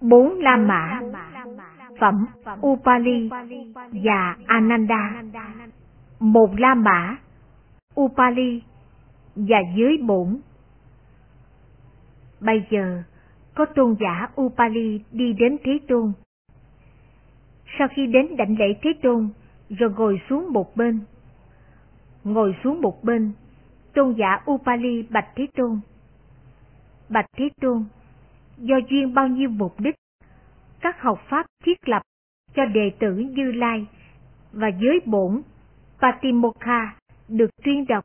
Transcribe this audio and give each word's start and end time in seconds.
bốn 0.00 0.38
La 0.40 0.56
Mã, 0.56 1.00
phẩm 2.00 2.26
Upali 2.66 3.30
và 3.92 4.36
Ananda, 4.46 5.22
một 6.20 6.50
La 6.58 6.74
Mã, 6.74 7.16
Upali 8.00 8.62
và 9.36 9.58
dưới 9.76 9.98
bổn. 10.06 10.36
Bây 12.40 12.66
giờ, 12.70 13.02
có 13.54 13.66
tôn 13.74 13.96
giả 14.00 14.28
Upali 14.40 15.00
đi 15.12 15.32
đến 15.32 15.56
Thế 15.64 15.78
Tôn. 15.88 16.12
Sau 17.78 17.88
khi 17.88 18.06
đến 18.06 18.36
đảnh 18.36 18.58
lễ 18.58 18.74
Thế 18.82 18.90
Tôn, 19.02 19.28
rồi 19.68 19.90
ngồi 19.96 20.20
xuống 20.28 20.52
một 20.52 20.76
bên. 20.76 21.00
Ngồi 22.24 22.56
xuống 22.64 22.80
một 22.80 23.04
bên, 23.04 23.32
tôn 23.94 24.14
giả 24.18 24.40
Upali 24.50 25.02
bạch 25.10 25.28
Thế 25.36 25.46
Tôn. 25.56 25.80
Bạch 27.08 27.26
Thế 27.36 27.48
Tôn, 27.60 27.84
do 28.60 28.76
duyên 28.90 29.14
bao 29.14 29.28
nhiêu 29.28 29.50
mục 29.50 29.80
đích, 29.80 29.94
các 30.80 31.00
học 31.00 31.20
pháp 31.28 31.46
thiết 31.64 31.88
lập 31.88 32.02
cho 32.54 32.66
đệ 32.66 32.90
tử 32.98 33.14
Như 33.16 33.52
Lai 33.52 33.86
và 34.52 34.68
giới 34.80 35.00
bổn 35.06 35.42
Patimokha 35.98 36.96
được 37.28 37.50
tuyên 37.64 37.86
đọc. 37.88 38.04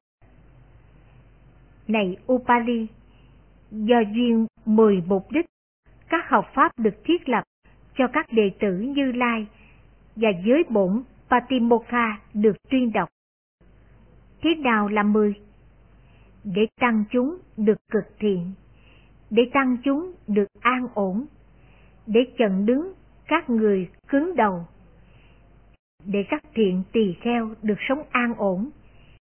Này 1.88 2.18
Upali, 2.32 2.88
do 3.72 4.00
duyên 4.00 4.46
mười 4.66 5.04
mục 5.08 5.32
đích, 5.32 5.46
các 6.10 6.30
học 6.30 6.46
pháp 6.54 6.72
được 6.80 6.96
thiết 7.04 7.30
lập 7.30 7.44
cho 7.98 8.08
các 8.14 8.26
đệ 8.32 8.52
tử 8.60 8.80
Như 8.80 9.12
Lai 9.12 9.48
và 10.16 10.30
giới 10.46 10.64
bổn 10.70 11.04
Patimokha 11.30 12.20
được 12.34 12.56
tuyên 12.70 12.92
đọc. 12.94 13.10
Thế 14.42 14.56
nào 14.56 14.88
là 14.88 15.04
mười? 15.04 15.34
Để 16.44 16.68
tăng 16.82 17.04
chúng 17.12 17.38
được 17.58 17.78
cực 17.92 18.06
thiện, 18.20 18.52
để 19.36 19.44
tăng 19.54 19.78
chúng 19.84 20.12
được 20.28 20.48
an 20.60 20.88
ổn, 20.94 21.26
để 22.08 22.20
chận 22.38 22.66
đứng 22.66 22.94
các 23.28 23.50
người 23.50 23.90
cứng 24.08 24.36
đầu, 24.36 24.66
để 26.06 26.26
các 26.30 26.44
thiện 26.54 26.84
tỳ 26.92 27.14
kheo 27.22 27.54
được 27.62 27.78
sống 27.90 28.04
an 28.12 28.34
ổn, 28.38 28.70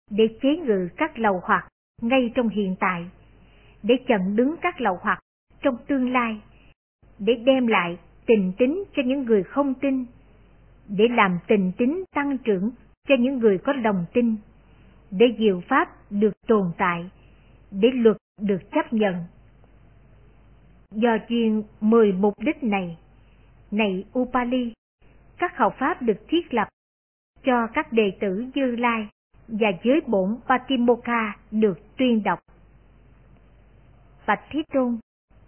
để 0.09 0.27
chế 0.41 0.57
ngự 0.57 0.89
các 0.97 1.19
lầu 1.19 1.41
hoặc 1.43 1.67
ngay 2.01 2.31
trong 2.35 2.49
hiện 2.49 2.75
tại, 2.79 3.05
để 3.83 3.95
chận 4.07 4.35
đứng 4.35 4.55
các 4.61 4.81
lầu 4.81 4.97
hoặc 5.01 5.19
trong 5.61 5.77
tương 5.87 6.11
lai, 6.11 6.41
để 7.19 7.33
đem 7.45 7.67
lại 7.67 7.97
tình 8.25 8.51
tính 8.57 8.83
cho 8.95 9.03
những 9.05 9.23
người 9.23 9.43
không 9.43 9.73
tin, 9.73 10.05
để 10.87 11.07
làm 11.07 11.39
tình 11.47 11.71
tính 11.77 12.03
tăng 12.15 12.37
trưởng 12.37 12.71
cho 13.07 13.15
những 13.19 13.37
người 13.37 13.57
có 13.57 13.73
lòng 13.73 14.05
tin, 14.13 14.35
để 15.11 15.25
diệu 15.39 15.61
pháp 15.67 16.11
được 16.11 16.33
tồn 16.47 16.71
tại, 16.77 17.09
để 17.71 17.89
luật 17.93 18.17
được 18.41 18.71
chấp 18.71 18.93
nhận. 18.93 19.15
Do 20.95 21.17
chuyên 21.29 21.63
mười 21.81 22.11
mục 22.11 22.33
đích 22.39 22.63
này, 22.63 22.97
này 23.71 24.05
Upali, 24.19 24.73
các 25.37 25.57
học 25.57 25.75
pháp 25.79 26.01
được 26.01 26.17
thiết 26.27 26.53
lập 26.53 26.67
cho 27.43 27.67
các 27.73 27.93
đệ 27.93 28.11
tử 28.19 28.45
Như 28.55 28.75
Lai 28.75 29.07
và 29.47 29.67
giới 29.83 30.01
bổn 30.07 30.37
Patimokkha 30.47 31.37
được 31.51 31.97
tuyên 31.97 32.23
đọc. 32.23 32.39
Bạch 34.27 34.41
Thế 34.49 34.63
Tôn, 34.73 34.99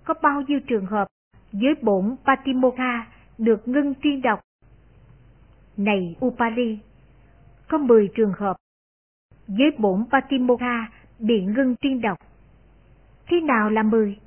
có 0.03 0.13
bao 0.21 0.41
nhiêu 0.41 0.59
trường 0.59 0.85
hợp 0.85 1.07
giới 1.51 1.75
bổn 1.81 2.15
Patimokkha 2.25 3.07
được 3.37 3.67
ngưng 3.67 3.93
tuyên 4.03 4.21
đọc? 4.21 4.39
Này 5.77 6.15
Upali, 6.25 6.79
có 7.67 7.77
10 7.77 8.09
trường 8.15 8.33
hợp 8.37 8.57
giới 9.47 9.71
bổn 9.77 10.05
Patimokkha 10.11 10.91
bị 11.19 11.41
ngưng 11.41 11.75
tuyên 11.81 12.01
đọc. 12.01 12.17
Thế 13.27 13.41
nào 13.41 13.69
là 13.69 13.83
10? 13.83 14.19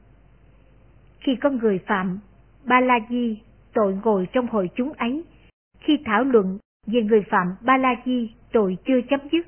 Khi 1.20 1.36
có 1.36 1.50
người 1.50 1.78
phạm 1.86 2.18
Ba 2.64 2.80
La 2.80 2.98
Di 3.10 3.40
tội 3.74 3.98
ngồi 4.04 4.28
trong 4.32 4.46
hội 4.46 4.70
chúng 4.74 4.92
ấy, 4.92 5.24
khi 5.80 5.98
thảo 6.04 6.24
luận 6.24 6.58
về 6.86 7.02
người 7.02 7.22
phạm 7.30 7.46
Ba 7.60 7.76
La 7.76 7.94
Di 8.04 8.30
tội 8.52 8.78
chưa 8.84 9.00
chấm 9.10 9.20
dứt, 9.32 9.46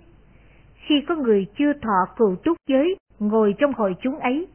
khi 0.75 1.01
có 1.09 1.15
người 1.17 1.47
chưa 1.59 1.73
thọ 1.73 2.15
cựu 2.17 2.37
túc 2.37 2.57
giới 2.67 2.97
ngồi 3.19 3.55
trong 3.59 3.73
hội 3.73 3.97
chúng 4.03 4.19
ấy, 4.19 4.47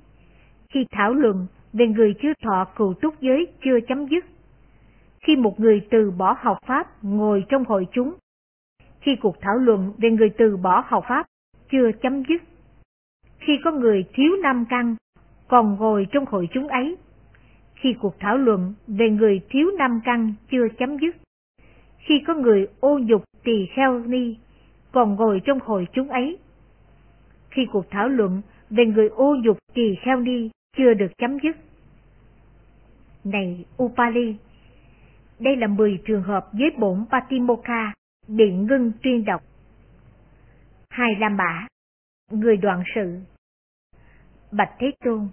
khi 0.69 0.85
thảo 0.91 1.13
luận 1.13 1.47
về 1.73 1.87
người 1.87 2.13
chưa 2.21 2.33
thọ 2.43 2.65
cựu 2.75 2.93
túc 2.93 3.21
giới 3.21 3.47
chưa 3.65 3.79
chấm 3.87 4.05
dứt, 4.05 4.25
khi 5.19 5.35
một 5.35 5.59
người 5.59 5.87
từ 5.91 6.11
bỏ 6.11 6.37
học 6.39 6.57
pháp 6.67 7.03
ngồi 7.03 7.45
trong 7.49 7.65
hội 7.65 7.87
chúng, 7.91 8.13
khi 9.01 9.15
cuộc 9.21 9.41
thảo 9.41 9.57
luận 9.57 9.93
về 9.97 10.09
người 10.09 10.29
từ 10.37 10.57
bỏ 10.57 10.83
học 10.87 11.03
pháp 11.09 11.25
chưa 11.71 11.91
chấm 12.01 12.23
dứt, 12.29 12.41
khi 13.39 13.53
có 13.63 13.71
người 13.71 14.05
thiếu 14.13 14.31
năm 14.43 14.65
căn 14.69 14.95
còn 15.47 15.75
ngồi 15.75 16.07
trong 16.11 16.25
hội 16.25 16.49
chúng 16.53 16.67
ấy, 16.67 16.97
khi 17.79 17.95
cuộc 18.01 18.19
thảo 18.19 18.37
luận 18.37 18.73
về 18.87 19.09
người 19.09 19.41
thiếu 19.49 19.71
năm 19.77 20.01
căn 20.05 20.33
chưa 20.51 20.67
chấm 20.79 20.97
dứt, 20.97 21.15
khi 21.97 22.23
có 22.27 22.33
người 22.33 22.67
ô 22.79 22.99
nhục 22.99 23.23
tỳ 23.43 23.65
kheo 23.75 23.99
ni 23.99 24.35
còn 24.91 25.15
ngồi 25.15 25.41
trong 25.45 25.59
hội 25.59 25.87
chúng 25.93 26.09
ấy, 26.09 26.37
khi 27.49 27.61
cuộc 27.71 27.85
thảo 27.89 28.09
luận 28.09 28.41
về 28.69 28.85
người 28.85 29.09
ô 29.09 29.35
nhục 29.43 29.57
tỳ 29.73 29.95
kheo 30.01 30.19
ni 30.19 30.49
chưa 30.77 30.93
được 30.93 31.11
chấm 31.17 31.37
dứt. 31.43 31.57
Này 33.23 33.65
Upali, 33.83 34.35
đây 35.39 35.55
là 35.55 35.67
10 35.67 35.99
trường 36.05 36.23
hợp 36.23 36.47
với 36.53 36.69
bổn 36.77 37.05
Patimokkha 37.11 37.93
bị 38.27 38.51
ngưng 38.51 38.91
tuyên 39.03 39.25
đọc. 39.25 39.41
Hai 40.89 41.15
La 41.19 41.29
Mã, 41.29 41.67
người 42.31 42.57
đoạn 42.57 42.83
sự. 42.95 43.19
Bạch 44.51 44.71
Thế 44.79 44.91
Tôn, 45.05 45.27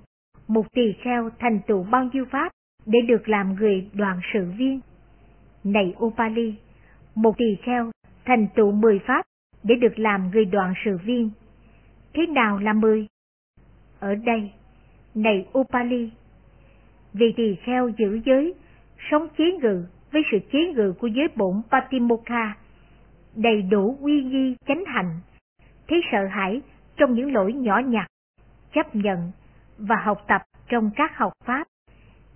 một 0.49 0.72
tỳ 0.72 0.93
kheo 1.03 1.31
thành 1.38 1.60
tựu 1.66 1.82
bao 1.82 2.09
nhiêu 2.12 2.25
pháp 2.31 2.53
để 2.87 2.99
được 3.09 3.28
làm 3.28 3.55
người 3.55 3.91
đoàn 3.93 4.21
sự 4.32 4.53
viên? 4.59 4.81
Này 5.65 5.94
Upali, 6.05 6.55
một 7.15 7.38
tỳ 7.38 7.56
kheo 7.62 7.91
thành 8.25 8.47
tựu 8.55 8.72
mười 8.72 8.99
pháp 9.06 9.22
để 9.62 9.75
được 9.75 9.99
làm 9.99 10.31
người 10.31 10.44
đoàn 10.44 10.75
sự 10.84 10.99
viên. 11.05 11.31
Thế 12.15 12.27
nào 12.27 12.59
là 12.59 12.72
mười? 12.72 13.06
Ở 14.00 14.15
đây, 14.15 14.53
này 15.15 15.47
Upali, 15.59 16.10
vì 17.12 17.32
tỳ 17.37 17.55
kheo 17.55 17.88
giữ 17.88 18.21
giới, 18.25 18.55
sống 19.11 19.28
chế 19.38 19.44
ngự 19.62 19.84
với 20.12 20.22
sự 20.31 20.38
chế 20.53 20.59
ngự 20.75 20.93
của 20.99 21.06
giới 21.06 21.28
bổn 21.37 21.62
patimokha 21.71 22.56
đầy 23.37 23.62
đủ 23.62 23.99
uy 24.00 24.22
nghi 24.22 24.56
chánh 24.66 24.84
hạnh, 24.87 25.21
thấy 25.88 26.00
sợ 26.12 26.26
hãi 26.26 26.61
trong 26.97 27.15
những 27.15 27.32
lỗi 27.32 27.53
nhỏ 27.53 27.78
nhặt, 27.78 28.06
chấp 28.75 28.97
nhận 28.97 29.32
và 29.79 29.97
học 29.97 30.25
tập 30.29 30.43
trong 30.69 30.91
các 30.97 31.17
học 31.17 31.33
pháp, 31.45 31.67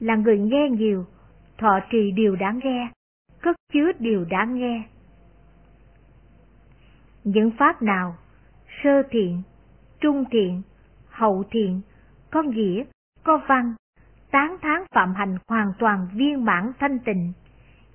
là 0.00 0.16
người 0.16 0.38
nghe 0.38 0.68
nhiều, 0.70 1.06
thọ 1.58 1.80
trì 1.90 2.10
điều 2.10 2.36
đã 2.36 2.54
nghe, 2.62 2.90
cất 3.42 3.56
chứa 3.72 3.92
điều 3.98 4.24
đã 4.24 4.44
nghe. 4.44 4.82
Những 7.24 7.50
pháp 7.58 7.82
nào 7.82 8.16
sơ 8.82 9.02
thiện, 9.10 9.42
trung 10.00 10.24
thiện, 10.30 10.62
hậu 11.08 11.44
thiện, 11.50 11.80
có 12.30 12.42
nghĩa, 12.42 12.84
có 13.24 13.40
văn, 13.48 13.74
tán 14.30 14.56
thán 14.62 14.82
phạm 14.94 15.14
hành 15.14 15.38
hoàn 15.48 15.72
toàn 15.78 16.08
viên 16.14 16.44
mãn 16.44 16.72
thanh 16.78 16.98
tịnh. 16.98 17.32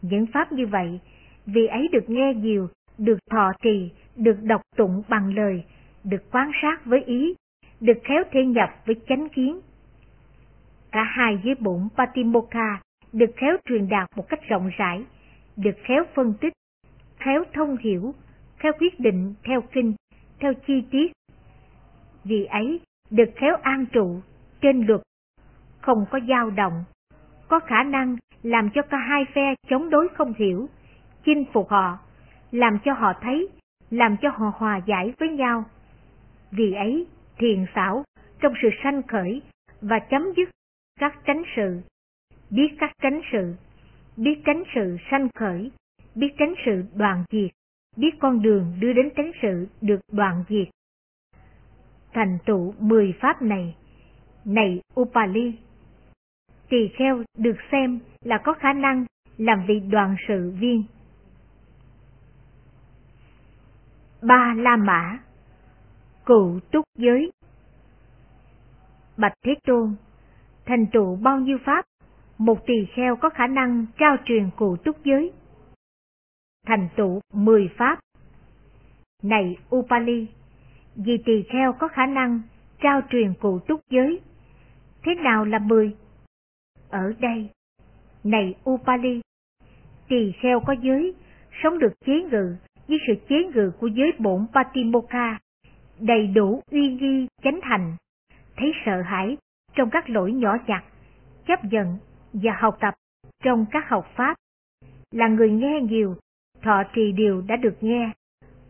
Những 0.01 0.25
pháp 0.33 0.51
như 0.51 0.67
vậy, 0.67 0.99
vì 1.45 1.67
ấy 1.67 1.87
được 1.91 2.09
nghe 2.09 2.33
nhiều, 2.33 2.67
được 2.97 3.17
thọ 3.31 3.51
trì, 3.63 3.91
được 4.15 4.43
đọc 4.43 4.61
tụng 4.75 5.03
bằng 5.09 5.35
lời, 5.35 5.63
được 6.03 6.31
quan 6.31 6.51
sát 6.61 6.85
với 6.85 7.03
ý, 7.03 7.35
được 7.83 7.99
khéo 8.03 8.23
thể 8.31 8.45
nhập 8.45 8.69
với 8.85 8.95
chánh 9.07 9.29
kiến. 9.29 9.59
Cả 10.91 11.03
hai 11.03 11.39
dưới 11.43 11.55
bổn 11.55 11.87
Patimokkha 11.97 12.81
được 13.13 13.31
khéo 13.35 13.57
truyền 13.65 13.89
đạt 13.89 14.07
một 14.15 14.29
cách 14.29 14.47
rộng 14.47 14.69
rãi, 14.77 15.05
được 15.57 15.75
khéo 15.83 16.03
phân 16.15 16.33
tích, 16.41 16.53
khéo 17.17 17.43
thông 17.53 17.77
hiểu, 17.77 18.13
khéo 18.57 18.71
quyết 18.79 18.99
định 18.99 19.33
theo 19.43 19.61
kinh, 19.61 19.93
theo 20.39 20.53
chi 20.67 20.83
tiết. 20.91 21.11
Vì 22.23 22.45
ấy, 22.45 22.79
được 23.09 23.29
khéo 23.35 23.55
an 23.61 23.85
trụ 23.85 24.21
trên 24.61 24.85
luật, 24.85 25.01
không 25.81 26.05
có 26.11 26.19
dao 26.29 26.49
động, 26.49 26.83
có 27.47 27.59
khả 27.59 27.83
năng 27.83 28.15
làm 28.43 28.69
cho 28.69 28.81
cả 28.81 28.97
hai 28.97 29.25
phe 29.33 29.53
chống 29.69 29.89
đối 29.89 30.07
không 30.09 30.33
hiểu, 30.37 30.69
chinh 31.25 31.45
phục 31.53 31.69
họ, 31.69 31.97
làm 32.51 32.77
cho 32.85 32.93
họ 32.93 33.13
thấy, 33.21 33.49
làm 33.89 34.17
cho 34.21 34.29
họ 34.29 34.51
hòa 34.55 34.81
giải 34.85 35.13
với 35.19 35.29
nhau. 35.29 35.63
Vì 36.51 36.73
ấy, 36.73 37.07
thiền 37.37 37.65
xảo 37.75 38.03
trong 38.39 38.53
sự 38.61 38.69
sanh 38.83 39.01
khởi 39.07 39.41
và 39.81 39.99
chấm 39.99 40.33
dứt 40.37 40.49
các 40.99 41.19
tránh 41.25 41.43
sự, 41.55 41.81
biết 42.49 42.75
các 42.79 42.91
tránh 43.01 43.21
sự, 43.31 43.55
biết 44.17 44.41
tránh 44.45 44.63
sự 44.75 44.97
sanh 45.11 45.27
khởi, 45.35 45.71
biết 46.15 46.33
tránh 46.39 46.53
sự 46.65 46.83
đoàn 46.95 47.23
diệt, 47.31 47.51
biết 47.97 48.11
con 48.19 48.41
đường 48.41 48.73
đưa 48.79 48.93
đến 48.93 49.09
tránh 49.15 49.31
sự 49.41 49.67
được 49.81 49.99
đoàn 50.11 50.43
diệt. 50.49 50.67
Thành 52.13 52.37
tựu 52.45 52.73
mười 52.79 53.13
pháp 53.19 53.41
này, 53.41 53.75
này 54.45 54.81
Upali, 54.99 55.53
tỳ 56.69 56.87
kheo 56.97 57.23
được 57.37 57.55
xem 57.71 57.99
là 58.23 58.37
có 58.43 58.53
khả 58.53 58.73
năng 58.73 59.05
làm 59.37 59.65
vị 59.67 59.79
đoàn 59.79 60.15
sự 60.27 60.53
viên. 60.59 60.83
Ba 64.21 64.53
La 64.57 64.77
Mã 64.77 65.19
Cụ 66.25 66.59
túc 66.71 66.85
giới 66.97 67.31
Bạch 69.17 69.33
Thế 69.45 69.55
Tôn, 69.67 69.95
thành 70.65 70.85
tựu 70.91 71.15
bao 71.15 71.39
nhiêu 71.39 71.57
pháp 71.65 71.85
một 72.37 72.65
tỳ 72.65 72.85
kheo 72.95 73.15
có 73.15 73.29
khả 73.29 73.47
năng 73.47 73.85
trao 73.97 74.17
truyền 74.25 74.49
cụ 74.55 74.77
túc 74.77 75.03
giới. 75.03 75.31
Thành 76.65 76.89
tựu 76.95 77.21
mười 77.33 77.69
pháp. 77.77 77.99
Này 79.23 79.57
Upali, 79.75 80.27
vì 80.95 81.17
tỳ 81.25 81.43
kheo 81.43 81.73
có 81.73 81.87
khả 81.87 82.05
năng 82.05 82.41
trao 82.81 83.01
truyền 83.09 83.33
cụ 83.33 83.59
túc 83.59 83.81
giới. 83.89 84.21
Thế 85.03 85.15
nào 85.15 85.45
là 85.45 85.59
mười? 85.59 85.95
Ở 86.89 87.13
đây, 87.19 87.49
này 88.23 88.55
Upali, 88.69 89.21
tỳ 90.07 90.31
kheo 90.41 90.59
có 90.59 90.75
giới, 90.81 91.15
sống 91.63 91.79
được 91.79 91.93
chế 92.05 92.13
ngự 92.31 92.55
với 92.87 92.97
sự 93.07 93.13
chế 93.29 93.35
ngự 93.53 93.71
của 93.79 93.87
giới 93.87 94.11
bổn 94.19 94.47
Patimokkha, 94.53 95.39
đầy 95.99 96.27
đủ 96.27 96.61
uy 96.71 96.89
nghi 96.89 97.27
chánh 97.43 97.59
thành, 97.63 97.95
thấy 98.57 98.73
sợ 98.85 99.01
hãi 99.01 99.37
trong 99.75 99.89
các 99.89 100.09
lỗi 100.09 100.31
nhỏ 100.31 100.57
nhặt, 100.67 100.83
chấp 101.47 101.65
nhận 101.65 101.97
và 102.33 102.51
học 102.59 102.77
tập 102.79 102.93
trong 103.43 103.65
các 103.71 103.89
học 103.89 104.07
pháp, 104.15 104.35
là 105.11 105.27
người 105.27 105.51
nghe 105.51 105.81
nhiều, 105.81 106.15
thọ 106.61 106.83
trì 106.95 107.11
điều 107.11 107.41
đã 107.41 107.55
được 107.55 107.77
nghe, 107.81 108.11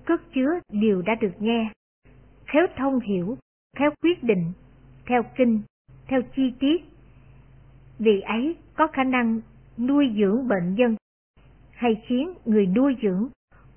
cất 0.05 0.21
chứa 0.33 0.59
điều 0.71 1.01
đã 1.01 1.15
được 1.15 1.33
nghe, 1.39 1.71
khéo 2.45 2.67
thông 2.77 2.99
hiểu, 2.99 3.37
khéo 3.77 3.91
quyết 4.01 4.23
định, 4.23 4.51
theo 5.05 5.23
kinh, 5.35 5.61
theo 6.07 6.21
chi 6.35 6.53
tiết. 6.59 6.83
Vì 7.99 8.21
ấy 8.21 8.55
có 8.73 8.87
khả 8.87 9.03
năng 9.03 9.41
nuôi 9.77 10.15
dưỡng 10.17 10.47
bệnh 10.47 10.75
nhân, 10.75 10.95
hay 11.71 12.01
khiến 12.07 12.33
người 12.45 12.65
nuôi 12.65 12.95
dưỡng 13.01 13.29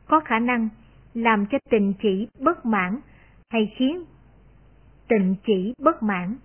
có 0.07 0.21
khả 0.21 0.39
năng 0.39 0.69
làm 1.15 1.47
cho 1.47 1.59
tình 1.71 1.93
chỉ 2.03 2.29
bất 2.39 2.67
mãn 2.67 3.01
hay 3.57 3.73
khiến 3.77 4.05
tình 5.09 5.35
chỉ 5.47 5.75
bất 5.79 6.03
mãn, 6.03 6.37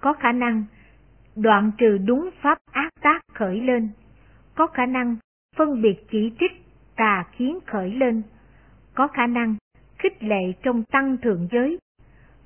có 0.00 0.12
khả 0.12 0.32
năng 0.32 0.64
đoạn 1.36 1.72
trừ 1.78 1.98
đúng 1.98 2.30
pháp 2.42 2.58
ác 2.72 2.88
tác 3.00 3.20
khởi 3.34 3.60
lên, 3.60 3.88
có 4.54 4.66
khả 4.66 4.86
năng 4.86 5.16
phân 5.56 5.82
biệt 5.82 6.06
chỉ 6.10 6.32
trích 6.40 6.52
tà 6.96 7.24
kiến 7.38 7.58
khởi 7.66 7.90
lên, 7.90 8.22
có 8.94 9.08
khả 9.08 9.26
năng 9.26 9.56
khích 9.98 10.22
lệ 10.22 10.52
trong 10.62 10.82
tăng 10.82 11.16
thượng 11.16 11.48
giới, 11.52 11.78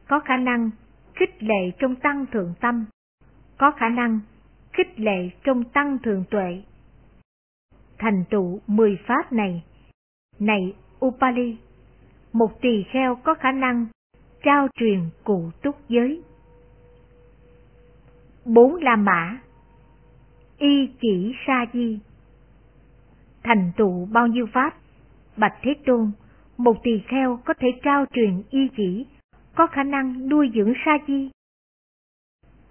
có 0.09 0.21
khả 0.21 0.37
năng 0.37 0.71
khích 1.15 1.43
lệ 1.43 1.71
trong 1.79 1.97
tăng 1.97 2.27
thượng 2.33 2.55
tâm, 2.61 2.85
có 3.59 3.71
khả 3.71 3.89
năng 3.89 4.21
khích 4.73 5.01
lệ 5.01 5.31
trong 5.45 5.65
tăng 5.65 5.99
thượng 5.99 6.25
tuệ. 6.31 6.63
Thành 7.99 8.25
tựu 8.31 8.61
mười 8.67 8.99
pháp 9.07 9.33
này, 9.33 9.65
này 10.39 10.75
Upali, 11.07 11.57
một 12.33 12.61
tỳ 12.61 12.85
kheo 12.93 13.17
có 13.17 13.35
khả 13.35 13.53
năng 13.53 13.87
trao 14.43 14.69
truyền 14.75 15.01
cụ 15.25 15.51
túc 15.63 15.89
giới. 15.89 16.23
Bốn 18.45 18.75
La 18.75 18.97
Mã 18.97 19.39
Y 20.59 20.89
chỉ 21.01 21.35
Sa 21.47 21.67
Di 21.73 21.99
Thành 23.43 23.73
tựu 23.77 24.09
bao 24.13 24.27
nhiêu 24.27 24.47
pháp, 24.53 24.75
Bạch 25.37 25.55
Thế 25.63 25.75
Tôn, 25.87 26.11
một 26.57 26.77
tỳ 26.83 27.03
kheo 27.09 27.41
có 27.45 27.55
thể 27.55 27.69
trao 27.83 28.05
truyền 28.13 28.43
y 28.51 28.69
chỉ, 28.77 29.07
có 29.55 29.67
khả 29.67 29.83
năng 29.83 30.29
nuôi 30.29 30.51
dưỡng 30.55 30.73
Sa 30.85 30.99
Di. 31.09 31.31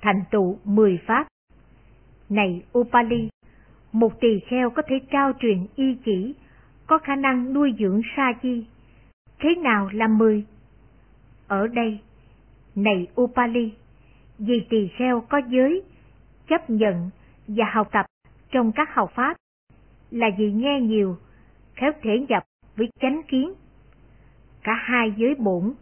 Thành 0.02 0.24
tựu 0.32 0.60
mười 0.64 1.00
pháp 1.08 1.28
Này 2.30 2.64
Upali, 2.78 3.30
một 3.92 4.22
tỳ 4.22 4.40
kheo 4.40 4.70
có 4.70 4.82
thể 4.88 5.00
trao 5.12 5.32
truyền 5.40 5.66
y 5.76 5.98
chỉ, 6.06 6.36
có 6.88 6.98
khả 6.98 7.16
năng 7.16 7.54
nuôi 7.54 7.74
dưỡng 7.80 8.02
Sa 8.16 8.34
Di. 8.44 8.66
Thế 9.40 9.56
nào 9.56 9.90
là 9.94 10.08
mười? 10.08 10.46
Ở 11.48 11.68
đây, 11.68 12.00
này 12.76 13.08
Upali, 13.22 13.74
vì 14.40 14.66
tỳ 14.70 14.88
kheo 14.98 15.22
có 15.22 15.42
giới, 15.50 15.84
chấp 16.48 16.70
nhận 16.70 17.10
và 17.48 17.66
học 17.72 17.90
tập 17.92 18.06
trong 18.52 18.72
các 18.72 18.90
học 18.94 19.12
pháp, 19.16 19.38
là 20.12 20.28
vì 20.38 20.52
nghe 20.52 20.80
nhiều, 20.82 21.18
khéo 21.76 21.92
thể 22.02 22.26
nhập 22.30 22.44
với 22.76 22.90
chánh 23.02 23.22
kiến. 23.28 23.54
Cả 24.64 24.74
hai 24.74 25.14
giới 25.18 25.36
bổn, 25.36 25.74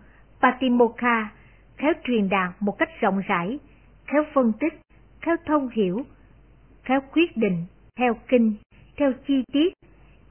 patimokha 0.42 1.31
khéo 1.77 1.94
truyền 2.04 2.30
đạt 2.30 2.56
một 2.59 2.77
cách 2.77 2.89
rộng 3.01 3.21
rãi, 3.27 3.59
khéo 4.06 4.24
phân 4.33 4.54
tích, 4.59 4.74
khéo 5.21 5.36
thông 5.45 5.69
hiểu, 5.69 6.06
khéo 6.83 7.00
quyết 7.13 7.38
định, 7.38 7.65
theo 7.95 8.13
kinh, 8.27 8.56
theo 8.98 9.13
chi 9.27 9.44
tiết, 9.54 9.74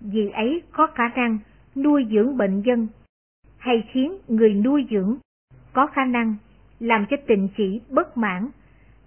vì 0.01 0.31
ấy 0.31 0.63
có 0.73 0.87
khả 0.87 1.09
năng 1.09 1.39
nuôi 1.77 2.07
dưỡng 2.11 2.37
bệnh 2.37 2.63
dân 2.63 2.89
hay 3.67 3.85
khiến 3.93 4.19
người 4.29 4.55
nuôi 4.55 4.87
dưỡng 4.91 5.17
có 5.73 5.87
khả 5.87 6.05
năng 6.05 6.35
làm 6.81 7.07
cho 7.11 7.17
tình 7.27 7.49
chỉ 7.57 7.81
bất 7.89 8.17
mãn, 8.17 8.49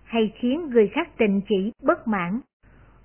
hay 0.03 0.33
khiến 0.35 0.69
người 0.69 0.88
khác 0.88 1.09
tình 1.17 1.41
chỉ 1.50 1.71
bất 1.83 2.07
mãn, 2.07 2.39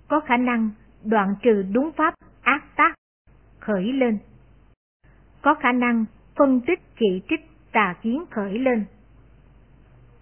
có 0.09 0.21
khả 0.21 0.37
năng 0.37 0.71
đoạn 1.05 1.35
trừ 1.43 1.63
đúng 1.73 1.91
pháp 1.97 2.15
ác 2.43 2.65
tác, 2.77 2.95
khởi 3.61 3.93
lên. 3.93 4.19
Có 5.43 5.55
khả 5.55 5.73
năng 5.73 6.05
phân 6.37 6.61
tích 6.67 6.81
chỉ 6.99 7.23
trích 7.29 7.51
tà 7.73 7.95
kiến 8.03 8.25
khởi 8.31 8.59
lên. 8.59 8.85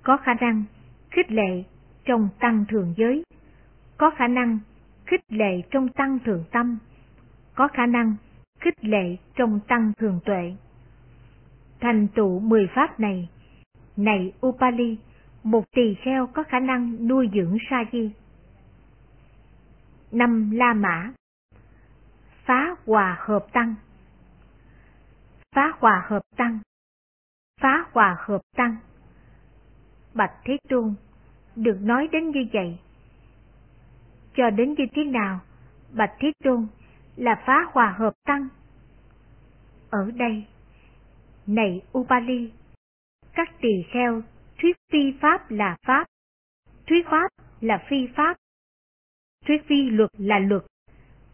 Có 0.02 0.16
khả 0.16 0.34
năng 0.40 0.64
khích 1.10 1.30
lệ 1.30 1.64
trong 2.04 2.28
tăng 2.38 2.64
thường 2.68 2.94
giới. 2.96 3.24
Có 3.96 4.10
khả 4.10 4.26
năng 4.26 4.58
khích 5.06 5.20
lệ 5.28 5.62
trong 5.70 5.88
tăng 5.88 6.18
thường 6.24 6.44
tâm. 6.52 6.78
Có 7.54 7.68
khả 7.68 7.86
năng 7.86 8.16
khích 8.60 8.84
lệ 8.84 9.16
trong 9.36 9.60
tăng 9.68 9.92
thường 9.98 10.20
tuệ. 10.24 10.56
Thành 11.82 12.08
tựu 12.14 12.38
mười 12.40 12.68
pháp 12.74 13.00
này, 13.00 13.28
này 13.96 14.32
Upali, 14.46 14.98
một 15.42 15.64
tỳ 15.70 15.94
kheo 15.94 16.26
có 16.26 16.42
khả 16.42 16.60
năng 16.60 17.08
nuôi 17.08 17.30
dưỡng 17.34 17.56
sa 17.70 17.84
di. 17.92 18.10
Năm 20.12 20.50
La 20.50 20.74
Mã 20.74 21.12
Phá 22.44 22.76
hòa 22.86 23.16
hợp 23.20 23.46
tăng 23.52 23.74
Phá 25.54 25.72
hòa 25.78 26.04
hợp 26.08 26.22
tăng 26.36 26.58
Phá 27.60 27.84
hòa 27.92 28.16
hợp 28.18 28.40
tăng 28.56 28.76
Bạch 30.14 30.32
Thế 30.44 30.56
Tôn 30.68 30.94
được 31.56 31.78
nói 31.80 32.08
đến 32.12 32.30
như 32.30 32.46
vậy. 32.52 32.78
Cho 34.36 34.50
đến 34.50 34.74
như 34.78 34.84
thế 34.94 35.04
nào, 35.04 35.40
Bạch 35.92 36.12
Thế 36.18 36.32
Tôn 36.44 36.66
là 37.16 37.42
phá 37.46 37.66
hòa 37.72 37.94
hợp 37.98 38.12
tăng? 38.24 38.48
Ở 39.90 40.10
đây, 40.14 40.46
này 41.46 41.82
Upali, 41.98 42.50
các 43.34 43.50
tỳ 43.60 43.82
kheo 43.92 44.22
thuyết 44.62 44.76
phi 44.92 45.12
pháp 45.20 45.50
là 45.50 45.76
pháp, 45.86 46.04
thuyết 46.86 47.06
pháp 47.10 47.28
là 47.60 47.84
phi 47.88 48.08
pháp, 48.16 48.36
thuyết 49.46 49.62
phi 49.66 49.90
luật 49.90 50.10
là 50.18 50.38
luật, 50.38 50.62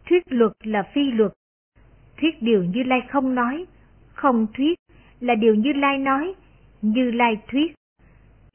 thuyết 0.09 0.23
luật 0.29 0.51
là 0.63 0.83
phi 0.93 1.11
luật, 1.11 1.31
thuyết 2.17 2.41
điều 2.41 2.63
Như 2.63 2.83
Lai 2.83 2.99
không 3.09 3.35
nói, 3.35 3.65
không 4.13 4.47
thuyết 4.53 4.79
là 5.19 5.35
điều 5.35 5.55
Như 5.55 5.73
Lai 5.73 5.97
nói, 5.97 6.33
Như 6.81 7.11
Lai 7.11 7.41
thuyết, 7.47 7.75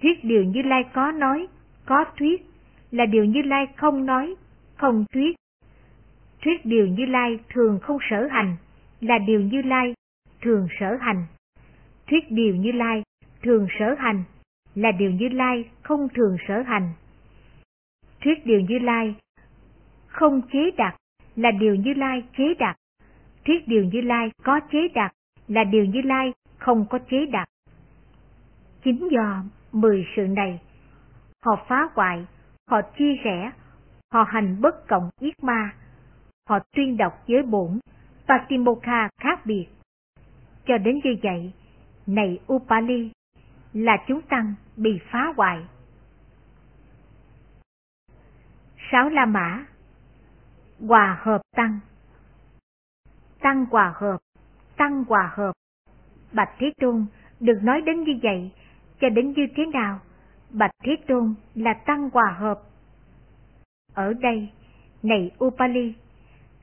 thuyết 0.03 0.25
điều 0.25 0.45
Như 0.45 0.63
Lai 0.63 0.85
có 0.95 1.13
nói, 1.13 1.47
có 1.87 2.05
thuyết 2.17 2.47
là 2.91 3.07
điều 3.07 3.25
Như 3.25 3.43
Lai 3.43 3.67
không 3.77 4.07
nói, 4.07 4.35
không 4.77 5.05
thuyết. 5.13 5.37
Thuyết 6.43 6.67
điều 6.67 6.87
Như 6.87 7.07
Lai 7.07 7.39
thường 7.49 7.79
không 7.83 7.99
sở 8.11 8.29
hành 8.31 8.57
là 9.01 9.19
điều 9.19 9.41
Như 9.41 9.63
Lai 9.63 9.95
thường 10.43 10.69
sở 10.81 10.97
hành. 11.01 11.27
Thuyết 12.07 12.31
điều 12.31 12.57
Như 12.57 12.73
Lai 12.73 13.03
thường 13.43 13.67
sở 13.79 13.95
hành 13.99 14.25
là 14.75 14.93
điều 14.93 15.11
Như 15.11 15.29
Lai 15.29 15.71
không 15.83 16.09
thường 16.15 16.37
sở 16.49 16.63
hành. 16.67 16.93
Thuyết 18.21 18.47
điều 18.47 18.61
Như 18.61 18.79
Lai 18.79 19.15
không 20.07 20.43
chế 20.53 20.71
đặt 20.77 20.97
là 21.37 21.51
điều 21.51 21.75
Như 21.75 21.95
Lai 21.95 22.23
chế 22.37 22.55
đặt. 22.59 22.77
Thuyết 23.45 23.69
điều 23.69 23.85
Như 23.85 24.01
Lai 24.01 24.31
có 24.43 24.61
chế 24.73 24.89
đặt 24.95 25.13
là 25.49 25.65
điều 25.65 25.85
Như 25.85 26.01
Lai 26.01 26.33
không 26.59 26.87
có 26.91 26.99
chế 27.11 27.27
đặt. 27.27 27.49
Chính 28.85 29.09
do 29.11 29.45
mười 29.73 30.07
sự 30.17 30.27
này, 30.27 30.61
họ 31.45 31.65
phá 31.69 31.89
hoại, 31.95 32.27
họ 32.71 32.81
chia 32.99 33.15
rẽ, 33.25 33.51
họ 34.13 34.25
hành 34.29 34.61
bất 34.61 34.89
cộng 34.89 35.11
yết 35.21 35.45
ma, 35.45 35.75
họ 36.49 36.59
tuyên 36.77 36.97
đọc 36.97 37.13
giới 37.27 37.43
bổn, 37.43 37.79
và 38.27 38.39
Patimokkha 38.39 39.09
khác 39.21 39.47
biệt. 39.47 39.67
Cho 40.67 40.79
đến 40.79 41.01
như 41.05 41.17
vậy, 41.23 41.53
này 42.07 42.41
Upali, 42.53 43.11
là 43.73 43.97
chúng 44.09 44.23
tăng 44.23 44.55
bị 44.77 45.01
phá 45.11 45.33
hoại. 45.37 45.65
Sáu 48.91 49.09
La 49.09 49.27
Mã 49.27 49.67
Hòa 50.81 51.19
hợp 51.23 51.41
tăng 51.57 51.81
Tăng 53.41 53.67
hòa 53.71 53.95
hợp, 53.97 54.19
tăng 54.77 55.05
hòa 55.05 55.33
hợp. 55.35 55.53
Bạch 56.33 56.51
Thế 56.59 56.73
Tôn 56.81 57.07
được 57.41 57.59
nói 57.63 57.81
đến 57.81 58.05
như 58.05 58.13
vậy, 58.23 58.51
cho 59.01 59.09
đến 59.09 59.33
như 59.37 59.47
thế 59.57 59.67
nào? 59.67 60.01
Bạch 60.51 60.71
Thế 60.83 60.97
Tôn 61.09 61.35
là 61.55 61.75
tăng 61.87 62.11
hòa 62.11 62.37
hợp. 62.39 62.61
Ở 63.95 64.13
đây, 64.13 64.49
này 65.03 65.31
Upali, 65.45 65.95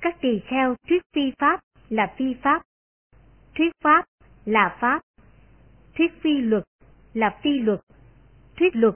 các 0.02 0.22
tỳ 0.22 0.40
kheo 0.40 0.76
thuyết 0.88 1.04
phi 1.16 1.32
pháp 1.40 1.60
là 1.90 2.14
phi 2.18 2.36
pháp, 2.44 2.62
thuyết 3.56 3.74
pháp 3.84 4.06
là 4.46 4.78
pháp, 4.80 5.02
thuyết 6.02 6.22
phi 6.22 6.38
luật 6.42 6.64
là 7.14 7.40
phi 7.44 7.60
luật, 7.60 7.80
thuyết 8.58 8.76
luật 8.76 8.94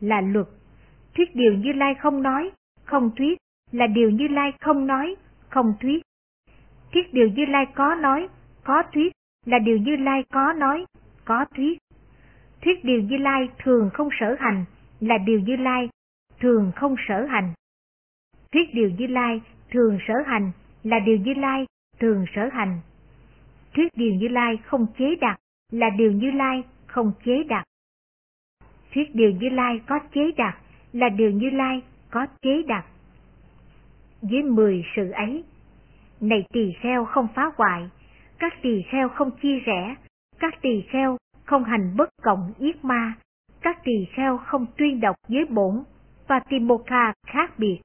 là 0.00 0.20
luật, 0.20 0.46
thuyết 1.14 1.34
điều 1.34 1.54
Như 1.54 1.72
Lai 1.72 1.94
không 1.94 2.22
nói, 2.22 2.50
không 2.84 3.10
thuyết 3.16 3.38
là 3.72 3.86
điều 3.86 4.10
Như 4.10 4.28
Lai 4.28 4.52
không 4.60 4.86
nói, 4.86 5.16
không 5.48 5.74
thuyết. 5.80 6.02
Thuyết 6.92 7.14
điều 7.14 7.28
Như 7.28 7.44
Lai 7.44 7.66
có 7.74 7.94
nói, 7.94 8.28
có 8.64 8.82
thuyết 8.92 9.12
là 9.46 9.58
điều 9.58 9.78
Như 9.78 9.96
Lai 9.96 10.24
có 10.32 10.52
nói, 10.52 10.84
có 11.24 11.44
thuyết. 11.56 11.78
Thuyết 12.62 12.84
điều 12.84 13.00
Như 13.02 13.16
Lai 13.16 13.48
thường 13.64 13.90
không 13.94 14.08
sở 14.20 14.36
hành 14.38 14.64
là 15.00 15.18
điều 15.18 15.40
Như 15.40 15.56
Lai 15.56 15.88
thường 16.40 16.72
không 16.76 16.94
sở 17.08 17.26
hành. 17.26 17.52
Thuyết 18.52 18.74
điều 18.74 18.90
Như 18.90 19.06
Lai 19.06 19.40
thường 19.70 19.98
sở 20.08 20.14
hành 20.26 20.50
là 20.82 20.98
điều 20.98 21.16
Như 21.16 21.34
Lai 21.34 21.66
thường 22.00 22.24
sở 22.34 22.48
hành. 22.52 22.80
Thuyết 23.74 23.96
điều 23.96 24.14
Như 24.14 24.28
Lai 24.28 24.56
không 24.64 24.86
chế 24.98 25.16
đặt 25.20 25.38
là 25.72 25.90
điều 25.90 26.12
Như 26.12 26.30
Lai 26.30 26.62
không 26.86 27.12
chế 27.24 27.44
đặt. 27.48 27.64
Thuyết 28.94 29.14
điều 29.14 29.30
Như 29.30 29.48
Lai 29.48 29.80
có 29.86 29.98
chế 30.14 30.32
đặt 30.36 30.58
là 30.92 31.08
điều 31.08 31.30
Như 31.30 31.50
Lai 31.50 31.82
có 32.10 32.26
chế 32.42 32.62
đặt. 32.62 32.84
Với 34.22 34.42
mười 34.42 34.84
sự 34.96 35.10
ấy, 35.10 35.44
này 36.20 36.44
tỳ 36.52 36.72
kheo 36.80 37.04
không 37.04 37.28
phá 37.34 37.42
hoại, 37.56 37.88
các 38.38 38.52
tỳ 38.62 38.82
kheo 38.82 39.08
không 39.08 39.30
chia 39.42 39.58
rẽ, 39.58 39.94
các 40.38 40.54
tỳ 40.62 40.82
kheo 40.90 41.16
không 41.44 41.64
hành 41.64 41.96
bất 41.96 42.08
cộng 42.22 42.52
yết 42.58 42.84
ma, 42.84 43.14
các 43.60 43.84
tỳ 43.84 44.06
kheo 44.16 44.38
không 44.38 44.66
tuyên 44.76 45.00
đọc 45.00 45.16
với 45.28 45.44
bổn 45.44 45.82
và 46.28 46.40
Timoka 46.48 47.12
khác 47.26 47.58
biệt. 47.58 47.80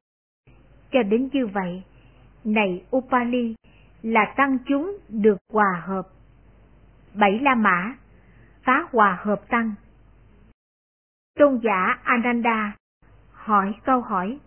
Cho 0.91 1.03
đến 1.03 1.29
như 1.33 1.47
vậy, 1.47 1.83
này 2.43 2.83
Upali 2.95 3.55
là 4.01 4.33
tăng 4.37 4.57
chúng 4.67 4.97
được 5.09 5.37
hòa 5.53 5.83
hợp. 5.85 6.07
Bảy 7.13 7.39
La 7.39 7.55
Mã, 7.55 7.95
phá 8.63 8.87
hòa 8.91 9.19
hợp 9.21 9.41
tăng. 9.49 9.73
Tôn 11.35 11.59
giả 11.63 11.99
Ananda 12.03 12.75
hỏi 13.31 13.75
câu 13.85 14.01
hỏi 14.01 14.39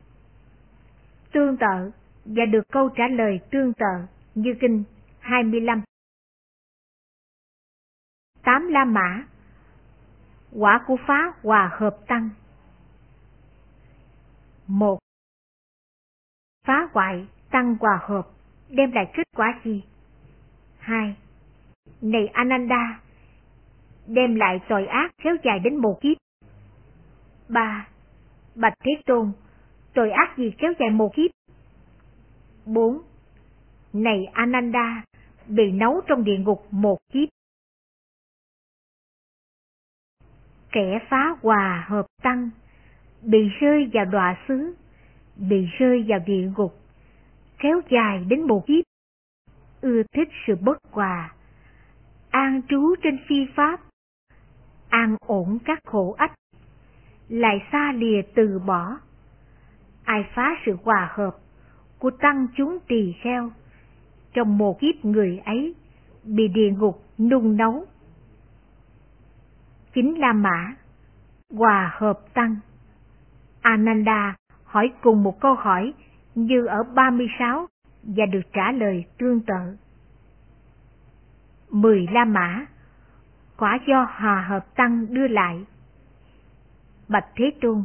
tương 1.33 1.57
tự 1.57 1.91
và 2.25 2.45
được 2.45 2.63
câu 2.73 2.89
trả 2.89 3.09
lời 3.09 3.41
tương 3.51 3.73
tự 3.73 4.07
như 4.35 4.55
kinh 4.61 4.85
25. 5.21 5.83
Tám 8.43 8.69
La 8.69 8.85
Mã 8.85 9.25
Quả 10.53 10.85
của 10.87 10.97
phá 11.07 11.33
hòa 11.43 11.71
hợp 11.79 11.97
tăng 12.07 12.31
một 14.67 14.99
Phá 16.67 16.89
hoại 16.93 17.27
tăng 17.51 17.77
hòa 17.81 17.99
hợp 18.03 18.29
đem 18.69 18.93
lại 18.93 19.11
kết 19.15 19.27
quả 19.37 19.61
gì? 19.65 19.85
hai 20.79 21.17
này 22.03 22.27
Ananda, 22.27 23.01
đem 24.07 24.35
lại 24.35 24.61
tội 24.69 24.87
ác 24.87 25.11
kéo 25.23 25.37
dài 25.45 25.59
đến 25.59 25.77
một 25.77 25.99
kiếp. 26.01 26.17
ba 27.49 27.89
Bạch 28.55 28.75
Thế 28.81 28.91
Tôn, 29.07 29.33
tội 29.95 30.11
ác 30.11 30.39
gì 30.39 30.53
kéo 30.59 30.73
dài 30.79 30.91
một 30.91 31.15
kiếp? 31.15 31.31
bốn 32.67 33.03
Này 33.93 34.27
Ananda, 34.33 35.05
bị 35.47 35.73
nấu 35.73 36.01
trong 36.07 36.25
địa 36.25 36.39
ngục 36.39 36.67
một 36.71 36.99
kiếp. 37.13 37.29
Kẻ 40.73 40.99
phá 41.11 41.37
hòa 41.43 41.87
hợp 41.89 42.07
tăng, 42.23 42.51
bị 43.23 43.49
rơi 43.61 43.91
vào 43.93 44.05
đọa 44.05 44.37
xứ, 44.49 44.75
bị 45.37 45.67
rơi 45.79 46.05
vào 46.09 46.19
địa 46.27 46.51
ngục, 46.57 46.75
kéo 47.59 47.81
dài 47.91 48.25
đến 48.29 48.43
một 48.43 48.67
kiếp, 48.67 48.85
ưa 49.81 50.03
thích 50.13 50.29
sự 50.47 50.57
bất 50.57 50.79
hòa, 50.91 51.36
an 52.37 52.63
trú 52.69 52.95
trên 53.03 53.19
phi 53.29 53.47
pháp, 53.55 53.81
an 54.89 55.17
ổn 55.27 55.59
các 55.65 55.79
khổ 55.85 56.15
ách, 56.19 56.33
lại 57.29 57.63
xa 57.73 57.93
lìa 57.93 58.23
từ 58.35 58.59
bỏ. 58.59 58.99
Ai 60.05 60.25
phá 60.35 60.57
sự 60.67 60.77
hòa 60.85 61.11
hợp 61.15 61.37
của 61.99 62.11
tăng 62.11 62.47
chúng 62.57 62.79
tỳ 62.89 63.15
kheo, 63.23 63.51
trong 64.33 64.59
một 64.59 64.81
kiếp 64.81 65.05
người 65.05 65.43
ấy 65.45 65.75
bị 66.25 66.49
địa 66.49 66.71
ngục 66.79 67.05
nung 67.19 67.57
nấu. 67.57 67.85
Chính 69.95 70.19
La 70.19 70.33
Mã, 70.33 70.75
hòa 71.51 71.91
hợp 71.95 72.21
tăng. 72.35 72.57
Ananda 73.61 74.35
hỏi 74.65 74.93
cùng 75.03 75.23
một 75.23 75.41
câu 75.41 75.55
hỏi 75.55 75.95
như 76.35 76.67
ở 76.67 76.83
36 76.83 77.67
và 78.03 78.27
được 78.27 78.53
trả 78.53 78.73
lời 78.73 79.05
tương 79.19 79.41
tự. 79.41 79.77
Mười 81.71 82.07
La 82.13 82.25
Mã 82.25 82.67
Quả 83.57 83.79
do 83.87 84.07
hòa 84.19 84.47
hợp 84.49 84.75
tăng 84.75 85.15
đưa 85.15 85.29
lại. 85.29 85.65
Bạch 87.09 87.27
Thế 87.37 87.53
Tôn, 87.61 87.85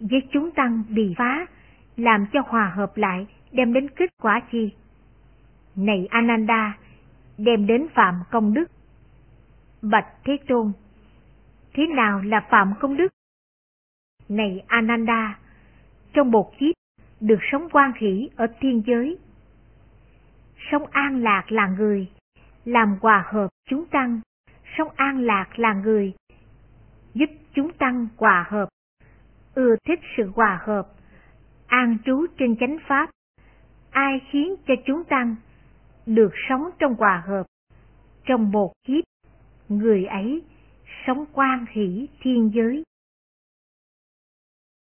với 0.00 0.22
chúng 0.32 0.50
tăng 0.50 0.82
bị 0.88 1.14
phá, 1.18 1.46
làm 1.96 2.26
cho 2.32 2.40
hòa 2.46 2.72
hợp 2.76 2.96
lại 2.96 3.26
đem 3.52 3.72
đến 3.72 3.88
kết 3.96 4.10
quả 4.22 4.40
chi? 4.52 4.70
Này 5.76 6.06
Ananda, 6.10 6.78
đem 7.38 7.66
đến 7.66 7.86
phạm 7.94 8.14
công 8.30 8.54
đức. 8.54 8.70
Bạch 9.82 10.06
Thế 10.24 10.36
Tôn, 10.48 10.72
thế 11.74 11.86
nào 11.86 12.20
là 12.20 12.46
phạm 12.50 12.74
công 12.80 12.96
đức? 12.96 13.12
Này 14.28 14.64
Ananda, 14.66 15.38
trong 16.12 16.30
một 16.30 16.58
kiếp 16.58 16.74
được 17.20 17.38
sống 17.52 17.68
quan 17.72 17.92
hỷ 17.96 18.30
ở 18.36 18.46
thiên 18.60 18.82
giới. 18.86 19.18
Sống 20.70 20.86
an 20.90 21.22
lạc 21.22 21.52
là 21.52 21.66
người, 21.66 22.08
làm 22.64 22.98
hòa 23.00 23.24
hợp 23.32 23.48
chúng 23.68 23.86
tăng, 23.86 24.20
sống 24.78 24.88
an 24.96 25.18
lạc 25.18 25.46
là 25.56 25.74
người, 25.74 26.12
giúp 27.14 27.30
chúng 27.54 27.72
tăng 27.72 28.08
hòa 28.16 28.46
hợp, 28.48 28.68
ưa 29.54 29.76
thích 29.86 30.00
sự 30.16 30.32
hòa 30.34 30.60
hợp, 30.64 30.88
an 31.66 31.98
trú 32.04 32.26
trên 32.38 32.56
chánh 32.56 32.76
pháp, 32.88 33.10
ai 33.90 34.20
khiến 34.30 34.54
cho 34.66 34.74
chúng 34.86 35.04
tăng 35.04 35.36
được 36.06 36.32
sống 36.48 36.70
trong 36.78 36.94
hòa 36.94 37.22
hợp, 37.26 37.46
trong 38.24 38.50
một 38.50 38.72
kiếp, 38.86 39.04
người 39.68 40.04
ấy 40.04 40.42
sống 41.06 41.24
quan 41.32 41.66
hỷ 41.70 42.08
thiên 42.20 42.50
giới. 42.54 42.82